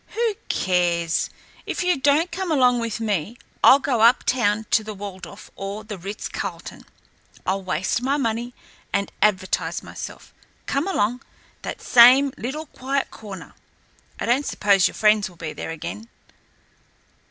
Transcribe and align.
"Who 0.15 0.33
cares! 0.49 1.29
If 1.67 1.83
you 1.83 1.95
don't 1.95 2.31
come 2.31 2.51
along 2.51 2.79
with 2.79 2.99
me, 2.99 3.37
I'll 3.63 3.77
go 3.77 4.01
up 4.01 4.23
town 4.23 4.65
to 4.71 4.83
the 4.83 4.95
Waldorf 4.95 5.51
or 5.55 5.83
the 5.83 5.95
Ritz 5.99 6.27
Carlton. 6.27 6.87
I'll 7.45 7.61
waste 7.61 8.01
my 8.01 8.17
money 8.17 8.55
and 8.91 9.11
advertise 9.21 9.83
myself. 9.83 10.33
Come 10.65 10.87
along 10.87 11.21
that 11.61 11.83
same 11.83 12.33
little 12.35 12.65
quiet 12.65 13.11
corner. 13.11 13.53
I 14.19 14.25
don't 14.25 14.47
suppose 14.47 14.87
your 14.87 14.95
friends 14.95 15.29
will 15.29 15.37
be 15.37 15.53
there 15.53 15.69
again." 15.69 16.09